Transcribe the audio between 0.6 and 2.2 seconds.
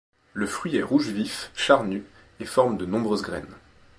est rouge vif, charnu,